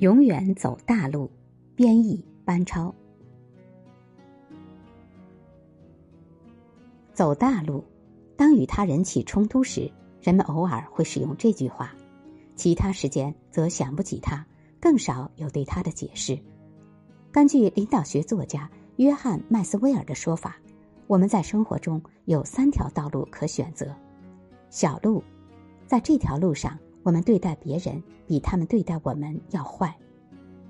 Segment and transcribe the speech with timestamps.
[0.00, 1.30] 永远走大路，
[1.76, 2.94] 编译班超。
[7.12, 7.84] 走大路，
[8.34, 9.92] 当与他人起冲突时，
[10.22, 11.94] 人们偶尔会使用这句话，
[12.56, 14.42] 其他时间则想不起他，
[14.80, 16.38] 更少有对他的解释。
[17.30, 20.56] 根据领导学作家约翰·麦斯威尔的说法，
[21.08, 23.94] 我们在生活中有三条道路可选择：
[24.70, 25.22] 小路，
[25.86, 26.78] 在这条路上。
[27.02, 29.96] 我们对待别人比他们对待我们要坏。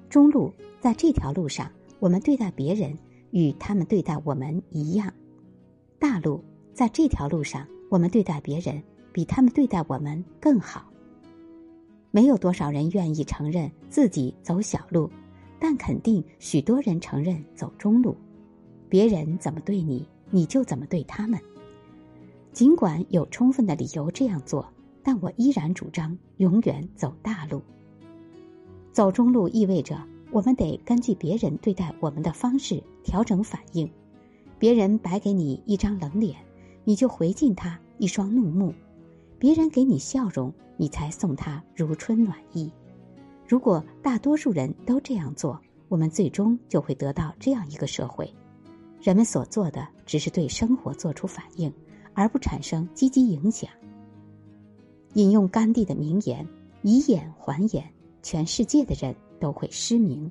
[0.08, 2.96] 中路在这条路上，我们对待别人
[3.30, 5.12] 与他们对待我们一样。
[5.98, 6.42] 大路
[6.72, 8.82] 在这条路上，我们对待别人
[9.12, 10.90] 比他们对待我们更好。
[12.10, 15.08] 没有多少人愿意承认自己走小路，
[15.60, 18.16] 但肯定许多人承认走中路。
[18.88, 21.38] 别人怎么对你，你就怎么对他们。
[22.52, 24.66] 尽管有充分的理由这样做。
[25.02, 27.62] 但我依然主张永远走大路。
[28.92, 33.90] 走中路意味着我们得根据别人对待我们的方式调整反应。
[34.58, 36.36] 别人摆给你一张冷脸，
[36.84, 38.72] 你就回敬他一双怒目；
[39.38, 42.70] 别人给你笑容，你才送他如春暖意。
[43.48, 48.32] 如果大多数人都这样做，我们最终就会得到这样一个社会：
[49.00, 51.72] 人们所做的只是对生活做出反应，
[52.12, 53.70] 而不产生积极影响。
[55.14, 56.46] 引用甘地的名言
[56.82, 60.30] ：“以眼还眼，全世界的人都会失明。”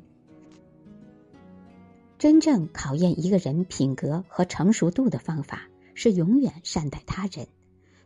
[2.17, 7.47] 真正考验一个人品格和成熟度的方法是永远善待他人，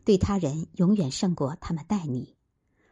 [0.04, 2.36] 对他人永远胜过他们待你。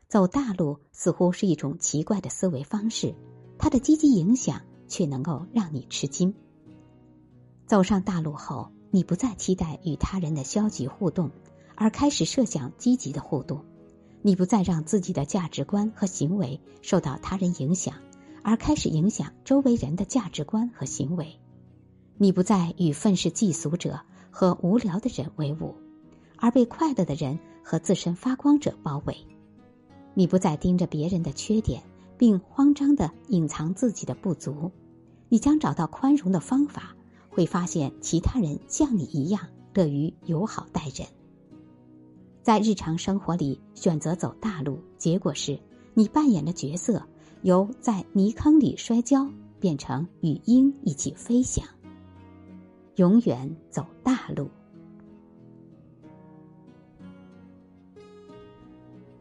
[0.07, 3.15] 走大路似乎是一种奇怪的思维方式，
[3.57, 6.33] 它的积极影响却能够让你吃惊。
[7.65, 11.31] 走上大路后，你不再期待与他人的消极互动，
[11.75, 13.63] 而开始设想积极的互动。
[14.23, 17.95] 你不再让自己的价值观和行为受到他人影响，
[18.43, 21.39] 而开始影响周围人的价值观和行为。
[22.17, 23.99] 你不再与愤世嫉俗者
[24.29, 25.73] 和无聊的人为伍，
[26.37, 29.17] 而被快乐的人和自身发光者包围。
[30.13, 31.81] 你不再盯着别人的缺点，
[32.17, 34.71] 并慌张地隐藏自己的不足。
[35.29, 36.95] 你将找到宽容的方法，
[37.29, 41.07] 会发现其他人像你一样乐于友好待人。
[42.41, 45.59] 在日常生活里选择走大路，结果是
[45.93, 47.01] 你扮演的角色
[47.43, 49.29] 由在泥坑里摔跤
[49.59, 51.63] 变成与鹰一起飞翔。
[52.95, 54.49] 永远走大路。